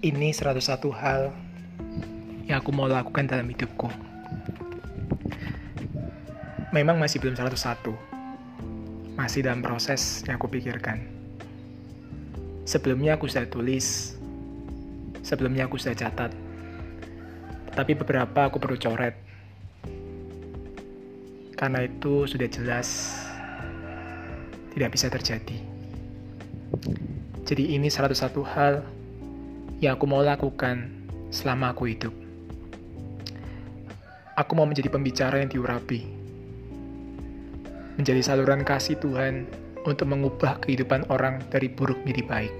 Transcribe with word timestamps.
Ini 0.00 0.32
101 0.32 0.80
hal 0.96 1.28
yang 2.48 2.64
aku 2.64 2.72
mau 2.72 2.88
lakukan 2.88 3.28
dalam 3.28 3.44
hidupku. 3.52 3.84
Memang 6.72 6.96
masih 6.96 7.20
belum 7.20 7.36
101. 7.36 7.92
Masih 9.12 9.44
dalam 9.44 9.60
proses 9.60 10.24
yang 10.24 10.40
aku 10.40 10.48
pikirkan. 10.48 11.04
Sebelumnya 12.64 13.20
aku 13.20 13.28
sudah 13.28 13.44
tulis. 13.44 14.16
Sebelumnya 15.20 15.68
aku 15.68 15.76
sudah 15.76 15.92
catat. 15.92 16.32
Tapi 17.76 17.92
beberapa 17.92 18.48
aku 18.48 18.56
perlu 18.56 18.80
coret. 18.80 19.20
Karena 21.60 21.84
itu 21.84 22.24
sudah 22.24 22.48
jelas 22.48 23.20
tidak 24.72 24.96
bisa 24.96 25.12
terjadi. 25.12 25.60
Jadi 27.44 27.76
ini 27.76 27.92
101 27.92 28.16
hal 28.48 28.80
yang 29.80 29.96
aku 29.96 30.04
mau 30.04 30.20
lakukan 30.20 30.92
selama 31.32 31.72
aku 31.72 31.88
hidup. 31.88 32.12
Aku 34.36 34.52
mau 34.52 34.68
menjadi 34.68 34.92
pembicara 34.92 35.40
yang 35.40 35.48
diurapi. 35.48 36.04
Menjadi 37.96 38.20
saluran 38.20 38.60
kasih 38.60 39.00
Tuhan 39.00 39.48
untuk 39.88 40.04
mengubah 40.12 40.60
kehidupan 40.60 41.08
orang 41.08 41.40
dari 41.48 41.72
buruk 41.72 41.96
menjadi 42.04 42.24
baik. 42.28 42.54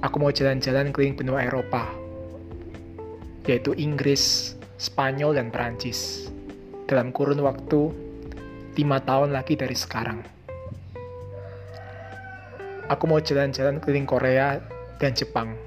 Aku 0.00 0.16
mau 0.24 0.32
jalan-jalan 0.32 0.88
keliling 0.88 1.20
benua 1.20 1.44
Eropa, 1.44 1.84
yaitu 3.44 3.76
Inggris, 3.76 4.56
Spanyol, 4.80 5.36
dan 5.36 5.52
Perancis, 5.52 6.32
dalam 6.88 7.12
kurun 7.12 7.44
waktu 7.44 7.92
lima 8.80 9.04
tahun 9.04 9.36
lagi 9.36 9.52
dari 9.54 9.76
sekarang. 9.76 10.24
Aku 12.88 13.04
mau 13.04 13.20
jalan-jalan 13.20 13.78
keliling 13.84 14.08
Korea 14.08 14.71
dan 15.02 15.18
Jepang 15.18 15.58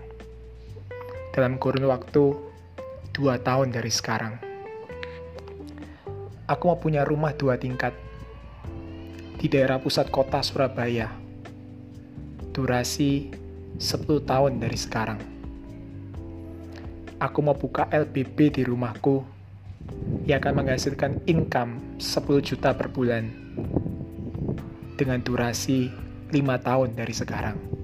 dalam 1.35 1.59
kurun 1.59 1.91
waktu 1.91 2.39
dua 3.11 3.35
tahun 3.35 3.75
dari 3.75 3.91
sekarang. 3.91 4.39
Aku 6.47 6.71
mau 6.71 6.79
punya 6.79 7.03
rumah 7.03 7.35
dua 7.35 7.59
tingkat 7.59 7.91
di 9.35 9.51
daerah 9.51 9.75
pusat 9.83 10.07
kota 10.07 10.39
Surabaya. 10.39 11.11
Durasi 12.55 13.35
10 13.75 14.23
tahun 14.23 14.63
dari 14.63 14.79
sekarang. 14.79 15.19
Aku 17.19 17.43
mau 17.43 17.59
buka 17.59 17.91
LBB 17.91 18.55
di 18.55 18.63
rumahku 18.63 19.19
yang 20.23 20.39
akan 20.39 20.63
menghasilkan 20.63 21.19
income 21.27 21.99
10 21.99 22.23
juta 22.39 22.71
per 22.71 22.87
bulan 22.87 23.27
dengan 24.95 25.19
durasi 25.19 25.91
5 26.31 26.39
tahun 26.39 26.95
dari 26.95 27.11
sekarang 27.11 27.74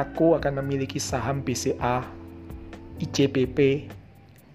aku 0.00 0.32
akan 0.40 0.64
memiliki 0.64 0.96
saham 0.96 1.44
BCA, 1.44 2.00
ICBP, 3.04 3.84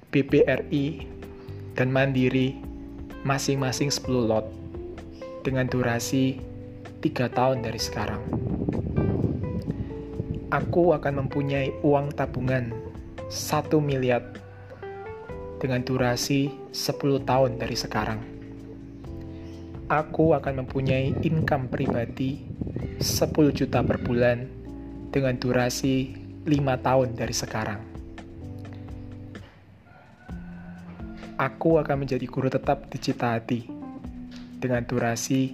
BBRI, 0.09 1.05
dan 1.77 1.93
Mandiri 1.93 2.57
masing-masing 3.21 3.93
10 3.93 4.25
lot 4.25 4.49
dengan 5.45 5.69
durasi 5.69 6.41
3 7.05 7.29
tahun 7.29 7.61
dari 7.61 7.77
sekarang. 7.77 8.21
Aku 10.49 10.97
akan 10.97 11.25
mempunyai 11.25 11.69
uang 11.85 12.17
tabungan 12.17 12.73
1 13.29 13.69
miliar 13.77 14.25
dengan 15.61 15.85
durasi 15.85 16.49
10 16.73 17.21
tahun 17.21 17.61
dari 17.61 17.77
sekarang. 17.77 18.21
Aku 19.93 20.33
akan 20.33 20.65
mempunyai 20.65 21.13
income 21.21 21.69
pribadi 21.69 22.41
10 22.97 23.53
juta 23.53 23.85
per 23.85 24.01
bulan 24.01 24.54
dengan 25.09 25.35
durasi 25.37 26.13
5 26.45 26.85
tahun 26.85 27.09
dari 27.17 27.35
sekarang. 27.35 27.81
Aku 31.35 31.81
akan 31.83 32.07
menjadi 32.07 32.23
guru 32.31 32.47
tetap 32.47 32.87
di 32.87 32.97
Cita 33.01 33.35
Hati 33.35 33.67
dengan 34.61 34.87
durasi 34.87 35.51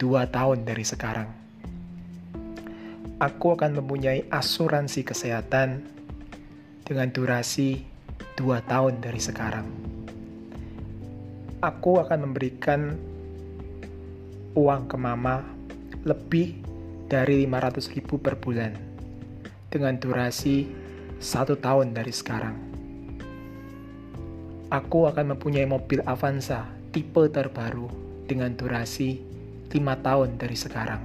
2 0.00 0.06
tahun 0.32 0.64
dari 0.64 0.80
sekarang. 0.80 1.28
Aku 3.20 3.52
akan 3.52 3.84
mempunyai 3.84 4.24
asuransi 4.32 5.04
kesehatan 5.04 5.84
dengan 6.88 7.12
durasi 7.12 7.84
2 8.40 8.64
tahun 8.64 9.04
dari 9.04 9.20
sekarang. 9.20 9.68
Aku 11.60 12.00
akan 12.00 12.18
memberikan 12.24 12.96
uang 14.56 14.88
ke 14.88 14.96
mama 14.96 15.44
lebih 16.08 16.69
dari 17.10 17.42
500 17.42 17.90
ribu 17.90 18.22
per 18.22 18.38
bulan 18.38 18.70
dengan 19.66 19.98
durasi 19.98 20.70
satu 21.18 21.58
tahun 21.58 21.90
dari 21.90 22.14
sekarang. 22.14 22.54
Aku 24.70 25.10
akan 25.10 25.34
mempunyai 25.34 25.66
mobil 25.66 25.98
Avanza 26.06 26.70
tipe 26.94 27.26
terbaru 27.26 27.90
dengan 28.30 28.54
durasi 28.54 29.18
lima 29.74 29.98
tahun 29.98 30.38
dari 30.38 30.54
sekarang. 30.54 31.02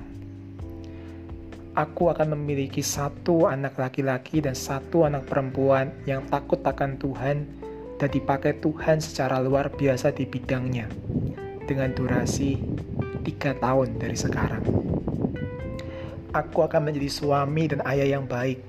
Aku 1.74 2.14
akan 2.14 2.38
memiliki 2.38 2.86
satu 2.86 3.50
anak 3.50 3.76
laki-laki 3.82 4.46
dan 4.46 4.54
satu 4.54 5.10
anak 5.10 5.26
perempuan 5.26 5.90
yang 6.06 6.22
takut 6.30 6.62
akan 6.62 7.02
Tuhan 7.02 7.50
dan 7.98 8.10
dipakai 8.14 8.62
Tuhan 8.62 9.02
secara 9.02 9.42
luar 9.42 9.74
biasa 9.74 10.14
di 10.14 10.30
bidangnya 10.30 10.86
dengan 11.66 11.90
durasi 11.98 12.62
tiga 13.26 13.58
tahun 13.58 13.98
dari 13.98 14.16
sekarang. 14.16 14.95
Aku 16.36 16.68
akan 16.68 16.92
menjadi 16.92 17.08
suami 17.08 17.72
dan 17.72 17.80
ayah 17.88 18.20
yang 18.20 18.28
baik, 18.28 18.60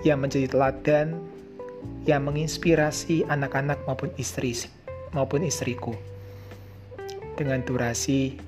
yang 0.00 0.16
menjadi 0.16 0.48
teladan, 0.48 1.20
yang 2.08 2.24
menginspirasi 2.24 3.28
anak-anak 3.28 3.76
maupun 3.84 4.08
istri 4.16 4.56
maupun 5.12 5.44
istriku 5.44 5.92
dengan 7.36 7.60
durasi 7.60 8.40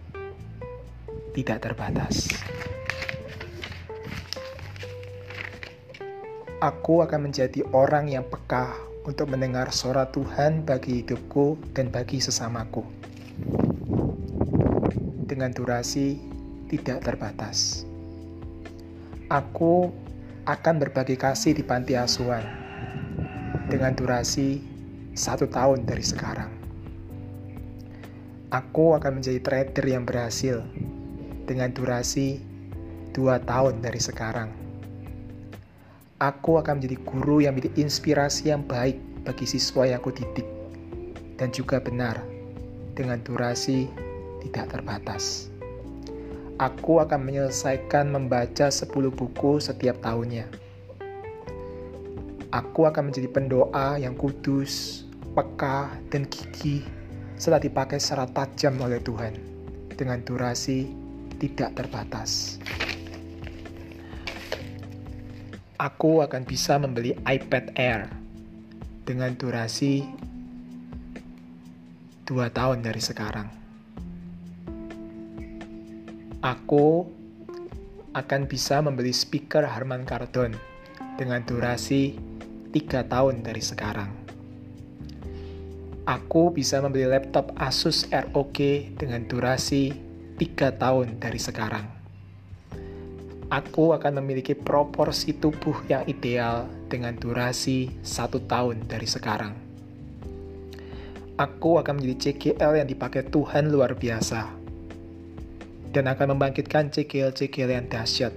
tidak 1.36 1.68
terbatas. 1.68 2.32
Aku 6.58 7.04
akan 7.04 7.30
menjadi 7.30 7.62
orang 7.70 8.10
yang 8.10 8.26
peka 8.26 8.74
untuk 9.06 9.30
mendengar 9.30 9.70
suara 9.70 10.08
Tuhan 10.10 10.64
bagi 10.66 11.04
hidupku 11.04 11.60
dan 11.76 11.92
bagi 11.92 12.18
sesamaku. 12.18 12.82
Dengan 15.28 15.54
durasi 15.54 16.18
tidak 16.66 17.04
terbatas 17.06 17.87
aku 19.28 19.92
akan 20.48 20.80
berbagi 20.80 21.20
kasih 21.20 21.52
di 21.52 21.60
panti 21.60 21.92
asuhan 21.92 22.40
dengan 23.68 23.92
durasi 23.92 24.64
satu 25.12 25.44
tahun 25.44 25.84
dari 25.84 26.00
sekarang. 26.00 26.48
Aku 28.48 28.96
akan 28.96 29.20
menjadi 29.20 29.44
trader 29.44 29.84
yang 29.84 30.08
berhasil 30.08 30.64
dengan 31.44 31.68
durasi 31.76 32.40
dua 33.12 33.36
tahun 33.44 33.84
dari 33.84 34.00
sekarang. 34.00 34.48
Aku 36.24 36.56
akan 36.56 36.80
menjadi 36.80 36.96
guru 37.04 37.44
yang 37.44 37.52
menjadi 37.52 37.84
inspirasi 37.84 38.48
yang 38.48 38.64
baik 38.64 38.96
bagi 39.28 39.44
siswa 39.44 39.84
yang 39.84 40.00
aku 40.00 40.16
didik 40.16 40.48
dan 41.36 41.52
juga 41.52 41.76
benar 41.84 42.16
dengan 42.96 43.20
durasi 43.20 43.92
tidak 44.40 44.72
terbatas 44.72 45.52
aku 46.58 46.98
akan 46.98 47.22
menyelesaikan 47.22 48.10
membaca 48.10 48.66
10 48.66 48.90
buku 49.14 49.62
setiap 49.62 50.02
tahunnya. 50.02 50.50
Aku 52.50 52.90
akan 52.90 53.10
menjadi 53.10 53.30
pendoa 53.30 54.02
yang 54.02 54.18
kudus, 54.18 55.06
peka, 55.38 55.94
dan 56.10 56.26
gigih 56.26 56.82
setelah 57.38 57.62
dipakai 57.62 58.02
secara 58.02 58.26
tajam 58.26 58.74
oleh 58.82 58.98
Tuhan 58.98 59.38
dengan 59.94 60.18
durasi 60.26 60.90
tidak 61.38 61.78
terbatas. 61.78 62.58
Aku 65.78 66.26
akan 66.26 66.42
bisa 66.42 66.74
membeli 66.74 67.14
iPad 67.22 67.70
Air 67.78 68.10
dengan 69.06 69.30
durasi 69.38 70.02
2 72.26 72.34
tahun 72.50 72.82
dari 72.82 72.98
sekarang 72.98 73.67
aku 76.38 77.02
akan 78.14 78.46
bisa 78.46 78.78
membeli 78.78 79.10
speaker 79.10 79.66
Harman 79.66 80.06
Kardon 80.06 80.54
dengan 81.18 81.42
durasi 81.42 82.14
3 82.70 83.10
tahun 83.10 83.42
dari 83.42 83.58
sekarang. 83.58 84.10
Aku 86.06 86.54
bisa 86.54 86.80
membeli 86.80 87.10
laptop 87.10 87.52
Asus 87.58 88.06
ROG 88.08 88.58
dengan 88.96 89.26
durasi 89.26 89.92
3 90.38 90.78
tahun 90.78 91.18
dari 91.18 91.40
sekarang. 91.42 91.86
Aku 93.48 93.96
akan 93.96 94.22
memiliki 94.22 94.54
proporsi 94.54 95.36
tubuh 95.36 95.74
yang 95.90 96.06
ideal 96.06 96.70
dengan 96.86 97.18
durasi 97.18 97.98
1 98.04 98.46
tahun 98.46 98.86
dari 98.86 99.08
sekarang. 99.10 99.52
Aku 101.38 101.82
akan 101.82 101.98
menjadi 101.98 102.34
CGL 102.34 102.82
yang 102.82 102.88
dipakai 102.88 103.26
Tuhan 103.26 103.70
luar 103.70 103.94
biasa 103.94 104.57
dan 105.92 106.10
akan 106.10 106.36
membangkitkan 106.36 106.92
CGL-CGL 106.92 107.70
yang 107.72 107.86
dahsyat 107.88 108.32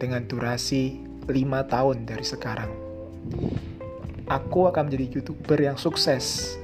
dengan 0.00 0.24
durasi 0.24 1.00
5 1.28 1.72
tahun 1.72 1.96
dari 2.08 2.24
sekarang. 2.24 2.70
Aku 4.28 4.68
akan 4.68 4.88
menjadi 4.88 5.20
YouTuber 5.20 5.60
yang 5.60 5.76
sukses 5.76 6.56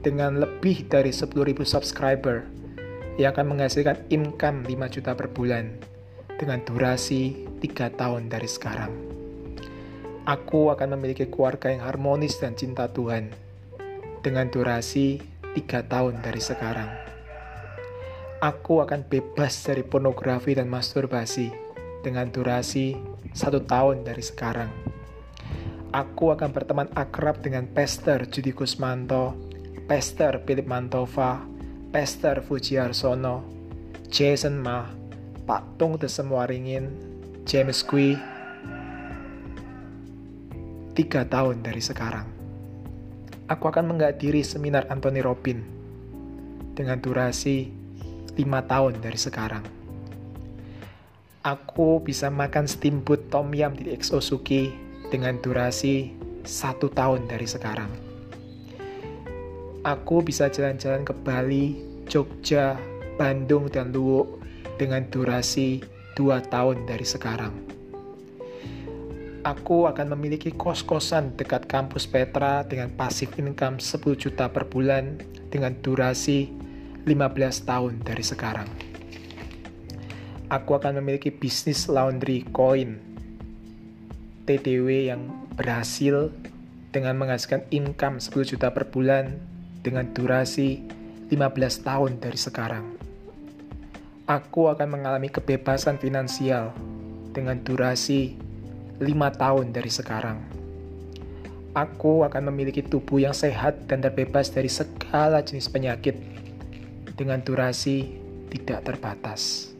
dengan 0.00 0.40
lebih 0.40 0.88
dari 0.88 1.12
10.000 1.12 1.28
subscriber 1.62 2.44
yang 3.20 3.36
akan 3.36 3.56
menghasilkan 3.56 4.08
income 4.08 4.64
5 4.64 4.94
juta 4.98 5.12
per 5.12 5.28
bulan 5.28 5.76
dengan 6.40 6.64
durasi 6.64 7.44
3 7.60 8.00
tahun 8.00 8.32
dari 8.32 8.48
sekarang. 8.48 8.92
Aku 10.24 10.70
akan 10.72 10.96
memiliki 10.96 11.28
keluarga 11.28 11.68
yang 11.68 11.84
harmonis 11.84 12.38
dan 12.38 12.56
cinta 12.56 12.88
Tuhan 12.88 13.30
dengan 14.24 14.48
durasi 14.48 15.20
3 15.52 15.84
tahun 15.90 16.22
dari 16.24 16.40
sekarang. 16.40 17.11
Aku 18.42 18.82
akan 18.82 19.06
bebas 19.06 19.62
dari 19.62 19.86
pornografi 19.86 20.58
dan 20.58 20.66
masturbasi 20.66 21.54
dengan 22.02 22.26
durasi 22.26 22.98
satu 23.30 23.62
tahun 23.62 24.02
dari 24.02 24.18
sekarang 24.18 24.92
aku 25.92 26.32
akan 26.32 26.50
berteman 26.50 26.88
akrab 26.96 27.44
dengan 27.44 27.68
Pester 27.68 28.24
Judi 28.26 28.56
Kusmanto, 28.56 29.36
Pester 29.84 30.40
Philip 30.42 30.64
Mantova, 30.64 31.44
Pester 31.92 32.40
Fujiarsono, 32.40 33.44
Jason 34.08 34.56
Ma, 34.56 34.88
Pak 35.44 35.76
Tung 35.76 36.00
Desemwaringin, 36.00 36.88
James 37.44 37.84
Kui, 37.84 38.16
tiga 40.96 41.28
tahun 41.28 41.60
dari 41.60 41.84
sekarang. 41.84 42.26
Aku 43.52 43.68
akan 43.68 43.92
menghadiri 43.92 44.40
seminar 44.40 44.88
Anthony 44.88 45.20
Robin 45.20 45.60
dengan 46.72 46.96
durasi 47.04 47.68
lima 48.36 48.64
tahun 48.64 49.00
dari 49.00 49.18
sekarang. 49.20 49.64
Aku 51.42 51.98
bisa 51.98 52.30
makan 52.30 52.70
steamboat 52.70 53.26
tom 53.28 53.50
yum 53.50 53.74
di 53.74 53.90
Exosuki 53.90 54.70
dengan 55.10 55.36
durasi 55.42 56.14
satu 56.46 56.86
tahun 56.86 57.26
dari 57.26 57.44
sekarang. 57.50 57.90
Aku 59.82 60.22
bisa 60.22 60.46
jalan-jalan 60.46 61.02
ke 61.02 61.10
Bali, 61.26 61.66
Jogja, 62.06 62.78
Bandung, 63.18 63.66
dan 63.66 63.90
Luwuk 63.90 64.38
dengan 64.78 65.02
durasi 65.10 65.82
dua 66.14 66.38
tahun 66.38 66.86
dari 66.86 67.02
sekarang. 67.02 67.50
Aku 69.42 69.90
akan 69.90 70.14
memiliki 70.14 70.54
kos-kosan 70.54 71.34
dekat 71.34 71.66
kampus 71.66 72.06
Petra 72.06 72.62
dengan 72.62 72.94
pasif 72.94 73.34
income 73.34 73.82
10 73.82 73.98
juta 74.14 74.46
per 74.46 74.70
bulan 74.70 75.18
dengan 75.50 75.74
durasi 75.82 76.61
15 77.02 77.66
tahun 77.66 77.98
dari 78.06 78.22
sekarang. 78.22 78.70
Aku 80.46 80.78
akan 80.78 81.02
memiliki 81.02 81.34
bisnis 81.34 81.90
laundry 81.90 82.46
koin 82.54 83.02
TDW 84.46 85.10
yang 85.10 85.26
berhasil 85.58 86.30
dengan 86.94 87.18
menghasilkan 87.18 87.66
income 87.74 88.22
10 88.22 88.54
juta 88.54 88.70
per 88.70 88.86
bulan 88.86 89.34
dengan 89.82 90.06
durasi 90.14 90.78
15 91.26 91.86
tahun 91.88 92.22
dari 92.22 92.38
sekarang. 92.38 92.84
Aku 94.30 94.70
akan 94.70 95.00
mengalami 95.00 95.26
kebebasan 95.26 95.98
finansial 95.98 96.70
dengan 97.34 97.58
durasi 97.66 98.38
5 99.02 99.08
tahun 99.42 99.74
dari 99.74 99.90
sekarang. 99.90 100.38
Aku 101.74 102.22
akan 102.22 102.52
memiliki 102.52 102.84
tubuh 102.84 103.18
yang 103.18 103.34
sehat 103.34 103.90
dan 103.90 104.04
terbebas 104.04 104.52
dari 104.52 104.68
segala 104.68 105.40
jenis 105.40 105.66
penyakit 105.72 106.31
dengan 107.14 107.44
durasi 107.44 108.18
tidak 108.48 108.84
terbatas 108.88 109.72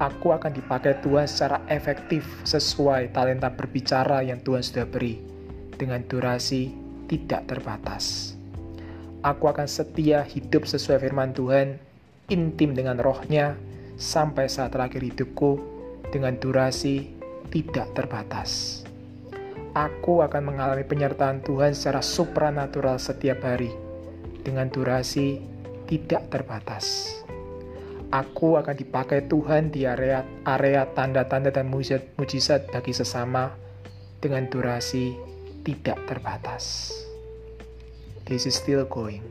aku 0.00 0.32
akan 0.32 0.56
dipakai 0.56 0.96
Tuhan 1.04 1.28
secara 1.28 1.60
efektif 1.68 2.24
sesuai 2.48 3.12
talenta 3.12 3.52
berbicara 3.52 4.24
yang 4.24 4.40
Tuhan 4.40 4.64
sudah 4.64 4.88
beri 4.88 5.20
dengan 5.76 6.00
durasi 6.08 6.72
tidak 7.06 7.46
terbatas. 7.52 8.34
Aku 9.20 9.52
akan 9.52 9.68
setia 9.68 10.24
hidup 10.24 10.64
sesuai 10.64 11.04
firman 11.04 11.36
Tuhan, 11.36 11.76
intim 12.32 12.72
dengan 12.72 12.96
rohnya, 12.96 13.52
sampai 14.00 14.48
saat 14.48 14.72
terakhir 14.72 15.04
hidupku 15.04 15.60
dengan 16.08 16.40
durasi 16.40 17.12
tidak 17.52 17.92
terbatas. 17.92 18.80
Aku 19.76 20.24
akan 20.24 20.50
mengalami 20.50 20.82
penyertaan 20.88 21.44
Tuhan 21.44 21.76
secara 21.76 22.00
supranatural 22.00 22.96
setiap 22.96 23.44
hari 23.44 23.70
dengan 24.40 24.72
durasi 24.72 25.36
tidak 25.90 26.30
terbatas 26.30 27.18
aku 28.10 28.58
akan 28.58 28.74
dipakai 28.74 29.30
Tuhan 29.30 29.70
di 29.70 29.86
area 29.86 30.26
area 30.42 30.86
tanda-tanda 30.90 31.54
dan 31.54 31.70
mujizat 31.70 32.66
bagi 32.74 32.90
sesama 32.90 33.54
dengan 34.18 34.50
durasi 34.50 35.14
tidak 35.62 36.02
terbatas. 36.10 36.92
This 38.26 38.46
is 38.46 38.58
still 38.58 38.84
going. 38.86 39.22